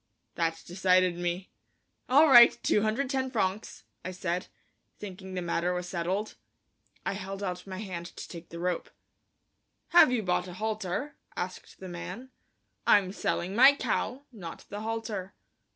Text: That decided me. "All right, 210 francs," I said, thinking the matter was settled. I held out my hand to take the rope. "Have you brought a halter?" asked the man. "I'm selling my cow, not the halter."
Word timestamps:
That 0.33 0.63
decided 0.65 1.15
me. 1.15 1.51
"All 2.09 2.27
right, 2.27 2.57
210 2.63 3.29
francs," 3.29 3.83
I 4.03 4.09
said, 4.09 4.47
thinking 4.97 5.35
the 5.35 5.43
matter 5.43 5.75
was 5.75 5.87
settled. 5.87 6.33
I 7.05 7.13
held 7.13 7.43
out 7.43 7.67
my 7.67 7.77
hand 7.77 8.07
to 8.07 8.27
take 8.27 8.49
the 8.49 8.57
rope. 8.57 8.89
"Have 9.89 10.11
you 10.11 10.23
brought 10.23 10.47
a 10.47 10.53
halter?" 10.53 11.17
asked 11.37 11.79
the 11.79 11.87
man. 11.87 12.31
"I'm 12.87 13.11
selling 13.11 13.55
my 13.55 13.75
cow, 13.75 14.23
not 14.31 14.65
the 14.69 14.81
halter." 14.81 15.35